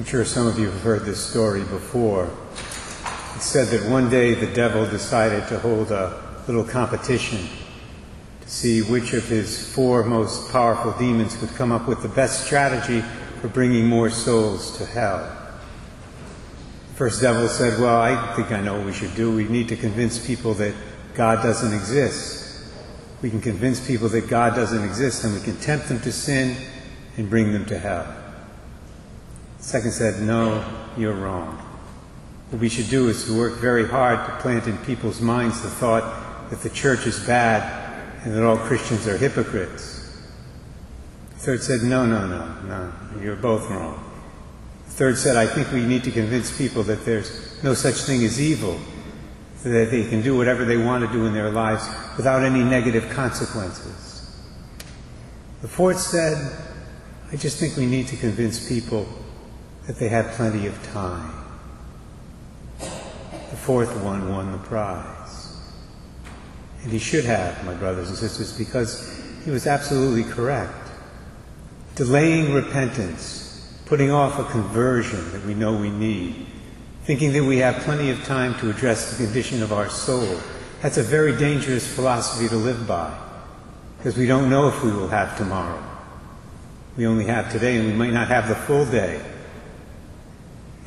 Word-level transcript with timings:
I'm 0.00 0.06
sure 0.06 0.24
some 0.24 0.46
of 0.46 0.58
you 0.58 0.70
have 0.70 0.80
heard 0.80 1.04
this 1.04 1.22
story 1.22 1.60
before. 1.60 2.24
It 2.24 3.42
said 3.42 3.66
that 3.68 3.90
one 3.90 4.08
day 4.08 4.32
the 4.32 4.46
devil 4.46 4.86
decided 4.86 5.46
to 5.48 5.58
hold 5.58 5.90
a 5.90 6.42
little 6.46 6.64
competition 6.64 7.46
to 8.40 8.48
see 8.48 8.80
which 8.80 9.12
of 9.12 9.28
his 9.28 9.74
four 9.74 10.02
most 10.02 10.50
powerful 10.52 10.92
demons 10.92 11.36
could 11.36 11.50
come 11.50 11.70
up 11.70 11.86
with 11.86 12.00
the 12.00 12.08
best 12.08 12.46
strategy 12.46 13.02
for 13.42 13.48
bringing 13.48 13.86
more 13.86 14.08
souls 14.08 14.78
to 14.78 14.86
hell. 14.86 15.18
The 16.88 16.94
first 16.94 17.20
devil 17.20 17.46
said, 17.46 17.78
Well, 17.78 18.00
I 18.00 18.34
think 18.36 18.52
I 18.52 18.62
know 18.62 18.78
what 18.78 18.86
we 18.86 18.94
should 18.94 19.14
do. 19.14 19.36
We 19.36 19.48
need 19.48 19.68
to 19.68 19.76
convince 19.76 20.26
people 20.26 20.54
that 20.54 20.74
God 21.12 21.42
doesn't 21.42 21.74
exist. 21.74 22.64
We 23.20 23.28
can 23.28 23.42
convince 23.42 23.86
people 23.86 24.08
that 24.08 24.28
God 24.28 24.54
doesn't 24.54 24.82
exist 24.82 25.24
and 25.24 25.34
we 25.34 25.42
can 25.42 25.58
tempt 25.58 25.88
them 25.88 26.00
to 26.00 26.10
sin 26.10 26.56
and 27.18 27.28
bring 27.28 27.52
them 27.52 27.66
to 27.66 27.78
hell. 27.78 28.19
Second 29.60 29.92
said, 29.92 30.22
No, 30.22 30.64
you're 30.96 31.14
wrong. 31.14 31.56
What 32.50 32.60
we 32.60 32.68
should 32.68 32.88
do 32.88 33.08
is 33.08 33.26
to 33.26 33.38
work 33.38 33.60
very 33.60 33.86
hard 33.86 34.26
to 34.26 34.42
plant 34.42 34.66
in 34.66 34.76
people's 34.78 35.20
minds 35.20 35.62
the 35.62 35.68
thought 35.68 36.50
that 36.50 36.60
the 36.62 36.70
church 36.70 37.06
is 37.06 37.24
bad 37.24 38.24
and 38.24 38.34
that 38.34 38.42
all 38.42 38.56
Christians 38.56 39.06
are 39.06 39.16
hypocrites. 39.16 40.18
third 41.36 41.62
said, 41.62 41.82
No, 41.82 42.06
no, 42.06 42.26
no, 42.26 42.56
no, 42.66 42.92
you're 43.22 43.36
both 43.36 43.68
wrong. 43.70 44.02
The 44.86 44.92
third 44.92 45.18
said, 45.18 45.36
I 45.36 45.46
think 45.46 45.70
we 45.72 45.84
need 45.84 46.04
to 46.04 46.10
convince 46.10 46.56
people 46.56 46.82
that 46.84 47.04
there's 47.04 47.62
no 47.62 47.74
such 47.74 47.96
thing 47.96 48.24
as 48.24 48.40
evil, 48.40 48.80
that 49.62 49.90
they 49.90 50.08
can 50.08 50.22
do 50.22 50.36
whatever 50.36 50.64
they 50.64 50.78
want 50.78 51.06
to 51.06 51.12
do 51.12 51.26
in 51.26 51.34
their 51.34 51.50
lives 51.50 51.86
without 52.16 52.42
any 52.42 52.64
negative 52.64 53.08
consequences. 53.10 54.34
The 55.60 55.68
fourth 55.68 56.00
said, 56.00 56.50
I 57.30 57.36
just 57.36 57.58
think 57.58 57.76
we 57.76 57.86
need 57.86 58.08
to 58.08 58.16
convince 58.16 58.66
people 58.66 59.06
that 59.90 59.98
they 59.98 60.08
have 60.08 60.30
plenty 60.36 60.68
of 60.68 60.92
time. 60.92 61.32
The 62.78 63.56
fourth 63.56 63.92
one 64.04 64.28
won 64.28 64.52
the 64.52 64.58
prize. 64.58 65.60
And 66.84 66.92
he 66.92 67.00
should 67.00 67.24
have, 67.24 67.64
my 67.66 67.74
brothers 67.74 68.08
and 68.08 68.16
sisters, 68.16 68.56
because 68.56 69.20
he 69.44 69.50
was 69.50 69.66
absolutely 69.66 70.22
correct. 70.22 70.92
Delaying 71.96 72.54
repentance, 72.54 73.80
putting 73.86 74.12
off 74.12 74.38
a 74.38 74.44
conversion 74.52 75.32
that 75.32 75.44
we 75.44 75.54
know 75.54 75.76
we 75.76 75.90
need, 75.90 76.46
thinking 77.02 77.32
that 77.32 77.42
we 77.42 77.58
have 77.58 77.82
plenty 77.82 78.10
of 78.10 78.24
time 78.24 78.56
to 78.60 78.70
address 78.70 79.10
the 79.10 79.24
condition 79.24 79.60
of 79.60 79.72
our 79.72 79.88
soul, 79.88 80.38
that's 80.82 80.98
a 80.98 81.02
very 81.02 81.36
dangerous 81.36 81.92
philosophy 81.92 82.48
to 82.48 82.54
live 82.54 82.86
by, 82.86 83.12
because 83.98 84.16
we 84.16 84.28
don't 84.28 84.48
know 84.48 84.68
if 84.68 84.84
we 84.84 84.92
will 84.92 85.08
have 85.08 85.36
tomorrow. 85.36 85.82
We 86.96 87.08
only 87.08 87.24
have 87.24 87.50
today, 87.50 87.78
and 87.78 87.88
we 87.88 87.92
might 87.92 88.12
not 88.12 88.28
have 88.28 88.46
the 88.46 88.54
full 88.54 88.86
day. 88.86 89.20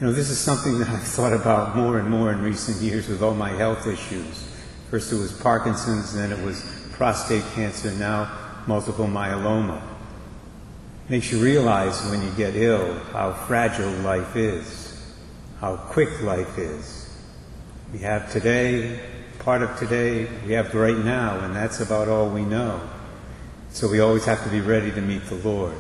You 0.04 0.10
know, 0.10 0.16
this 0.16 0.30
is 0.30 0.38
something 0.38 0.80
that 0.80 0.90
I've 0.90 1.08
thought 1.08 1.32
about 1.32 1.78
more 1.78 1.98
and 1.98 2.10
more 2.10 2.30
in 2.34 2.42
recent 2.42 2.82
years 2.82 3.08
with 3.08 3.24
all 3.24 3.34
my 3.34 3.52
health 3.52 3.88
issues. 3.88 4.54
First 4.92 5.14
it 5.14 5.16
was 5.16 5.32
Parkinson's, 5.32 6.14
then 6.14 6.30
it 6.34 6.44
was 6.44 6.62
prostate 6.92 7.46
cancer, 7.56 7.90
now 7.92 8.30
multiple 8.68 9.06
myeloma. 9.06 9.82
Makes 11.08 11.32
you 11.32 11.42
realize 11.42 12.06
when 12.12 12.22
you 12.22 12.30
get 12.32 12.54
ill 12.54 12.96
how 13.14 13.32
fragile 13.32 13.94
life 14.02 14.36
is, 14.36 15.02
how 15.62 15.78
quick 15.78 16.22
life 16.22 16.58
is. 16.58 17.10
We 17.94 18.00
have 18.00 18.30
today, 18.30 19.00
part 19.40 19.62
of 19.62 19.80
today, 19.80 20.28
we 20.46 20.52
have 20.52 20.76
right 20.76 20.98
now, 20.98 21.40
and 21.46 21.56
that's 21.56 21.80
about 21.80 22.10
all 22.10 22.30
we 22.30 22.44
know. 22.44 22.82
So 23.70 23.88
we 23.88 24.02
always 24.02 24.26
have 24.26 24.44
to 24.44 24.50
be 24.50 24.60
ready 24.60 24.92
to 24.92 25.00
meet 25.00 25.24
the 25.28 25.36
Lord. 25.36 25.78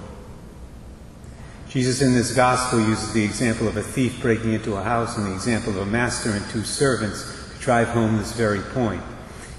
Jesus 1.73 2.03
in 2.03 2.13
this 2.13 2.35
gospel 2.35 2.79
uses 2.79 3.13
the 3.13 3.23
example 3.23 3.67
of 3.67 3.77
a 3.77 3.81
thief 3.81 4.21
breaking 4.21 4.53
into 4.53 4.75
a 4.75 4.83
house 4.83 5.17
and 5.17 5.25
the 5.25 5.33
example 5.33 5.71
of 5.71 5.79
a 5.79 5.85
master 5.87 6.29
and 6.29 6.47
two 6.51 6.63
servants 6.63 7.51
to 7.51 7.59
drive 7.63 7.87
home 7.87 8.15
this 8.15 8.31
very 8.33 8.59
point. 8.59 9.01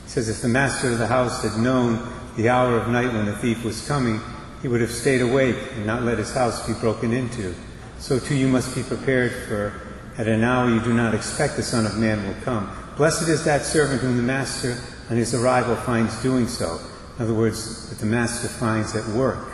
He 0.04 0.10
says, 0.10 0.28
If 0.28 0.40
the 0.40 0.46
master 0.46 0.92
of 0.92 0.98
the 0.98 1.08
house 1.08 1.42
had 1.42 1.60
known 1.60 2.08
the 2.36 2.50
hour 2.50 2.78
of 2.78 2.86
night 2.86 3.12
when 3.12 3.26
the 3.26 3.34
thief 3.38 3.64
was 3.64 3.84
coming, 3.88 4.20
he 4.62 4.68
would 4.68 4.80
have 4.80 4.92
stayed 4.92 5.22
awake 5.22 5.56
and 5.72 5.86
not 5.86 6.04
let 6.04 6.18
his 6.18 6.32
house 6.32 6.64
be 6.68 6.74
broken 6.74 7.12
into. 7.12 7.52
So 7.98 8.20
too 8.20 8.36
you 8.36 8.46
must 8.46 8.76
be 8.76 8.84
prepared, 8.84 9.32
for 9.48 9.72
at 10.16 10.28
an 10.28 10.44
hour 10.44 10.70
you 10.70 10.80
do 10.82 10.92
not 10.92 11.16
expect 11.16 11.56
the 11.56 11.64
Son 11.64 11.84
of 11.84 11.96
Man 11.96 12.24
will 12.24 12.40
come. 12.44 12.70
Blessed 12.96 13.28
is 13.28 13.44
that 13.44 13.62
servant 13.62 14.02
whom 14.02 14.16
the 14.18 14.22
master 14.22 14.78
on 15.10 15.16
his 15.16 15.34
arrival 15.34 15.74
finds 15.74 16.22
doing 16.22 16.46
so. 16.46 16.78
In 17.16 17.24
other 17.24 17.34
words, 17.34 17.90
that 17.90 17.98
the 17.98 18.06
master 18.06 18.46
finds 18.46 18.94
at 18.94 19.04
work 19.16 19.48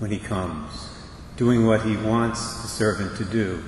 when 0.00 0.10
he 0.10 0.18
comes 0.18 0.90
doing 1.36 1.66
what 1.66 1.82
he 1.82 1.96
wants 1.96 2.62
the 2.62 2.68
servant 2.68 3.16
to 3.16 3.24
do. 3.24 3.62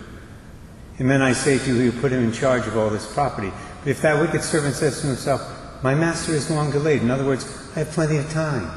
And 0.98 1.10
then 1.10 1.20
I 1.20 1.32
say 1.32 1.58
to 1.58 1.74
you, 1.74 1.82
you 1.82 1.92
put 1.92 2.12
him 2.12 2.22
in 2.22 2.32
charge 2.32 2.66
of 2.66 2.76
all 2.76 2.88
this 2.88 3.12
property. 3.12 3.52
But 3.80 3.90
if 3.90 4.02
that 4.02 4.20
wicked 4.20 4.42
servant 4.42 4.74
says 4.74 5.00
to 5.00 5.08
himself, 5.08 5.42
My 5.82 5.94
master 5.94 6.32
is 6.32 6.50
long 6.50 6.70
delayed, 6.70 7.02
in 7.02 7.10
other 7.10 7.24
words, 7.24 7.44
I 7.76 7.80
have 7.80 7.90
plenty 7.90 8.16
of 8.16 8.30
time, 8.30 8.70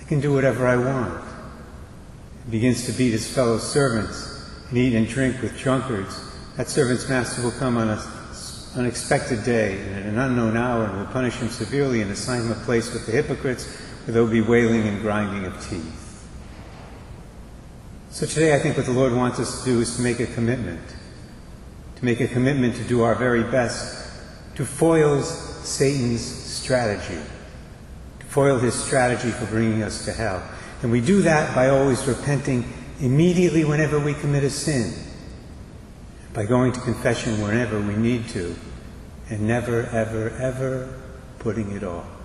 I 0.00 0.04
can 0.04 0.20
do 0.20 0.32
whatever 0.32 0.66
I 0.66 0.76
want, 0.76 1.22
he 2.44 2.50
begins 2.50 2.86
to 2.86 2.92
beat 2.92 3.10
his 3.10 3.32
fellow 3.32 3.58
servants 3.58 4.50
and 4.70 4.78
eat 4.78 4.94
and 4.94 5.06
drink 5.06 5.42
with 5.42 5.58
drunkards, 5.58 6.18
that 6.56 6.68
servant's 6.68 7.08
master 7.08 7.42
will 7.42 7.52
come 7.52 7.76
on 7.76 7.90
an 7.90 7.98
unexpected 8.74 9.44
day 9.44 9.78
and 9.78 9.96
at 9.96 10.06
an 10.06 10.18
unknown 10.18 10.56
hour 10.56 10.84
and 10.84 10.98
will 10.98 11.06
punish 11.06 11.34
him 11.34 11.48
severely 11.48 12.00
and 12.00 12.10
assign 12.10 12.42
him 12.42 12.52
a 12.52 12.54
place 12.64 12.92
with 12.92 13.04
the 13.06 13.12
hypocrites 13.12 13.66
where 14.04 14.14
there 14.14 14.22
will 14.22 14.30
be 14.30 14.40
wailing 14.40 14.88
and 14.88 15.00
grinding 15.02 15.44
of 15.44 15.68
teeth. 15.68 16.01
So 18.12 18.26
today 18.26 18.54
I 18.54 18.58
think 18.58 18.76
what 18.76 18.84
the 18.84 18.92
Lord 18.92 19.14
wants 19.14 19.40
us 19.40 19.60
to 19.60 19.64
do 19.64 19.80
is 19.80 19.96
to 19.96 20.02
make 20.02 20.20
a 20.20 20.26
commitment. 20.26 20.86
To 21.96 22.04
make 22.04 22.20
a 22.20 22.28
commitment 22.28 22.76
to 22.76 22.84
do 22.84 23.00
our 23.00 23.14
very 23.14 23.42
best 23.42 24.06
to 24.56 24.66
foil 24.66 25.22
Satan's 25.22 26.20
strategy. 26.22 27.18
To 28.20 28.26
foil 28.26 28.58
his 28.58 28.74
strategy 28.74 29.30
for 29.30 29.46
bringing 29.46 29.82
us 29.82 30.04
to 30.04 30.12
hell. 30.12 30.46
And 30.82 30.92
we 30.92 31.00
do 31.00 31.22
that 31.22 31.54
by 31.54 31.70
always 31.70 32.06
repenting 32.06 32.70
immediately 33.00 33.64
whenever 33.64 33.98
we 33.98 34.12
commit 34.12 34.44
a 34.44 34.50
sin. 34.50 34.92
By 36.34 36.44
going 36.44 36.72
to 36.72 36.80
confession 36.80 37.40
whenever 37.40 37.80
we 37.80 37.96
need 37.96 38.28
to. 38.28 38.54
And 39.30 39.48
never, 39.48 39.86
ever, 39.86 40.28
ever 40.38 41.00
putting 41.38 41.72
it 41.72 41.82
off. 41.82 42.21